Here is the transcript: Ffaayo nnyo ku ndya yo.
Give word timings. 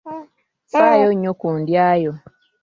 Ffaayo 0.67 1.09
nnyo 1.13 1.31
ku 1.39 1.49
ndya 1.59 1.89
yo. 2.03 2.13